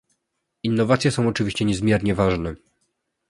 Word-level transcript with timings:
Innowacje 0.63 1.11
są 1.11 1.27
oczywiście 1.27 1.65
niezmiernie 1.65 2.15
ważne 2.15 2.55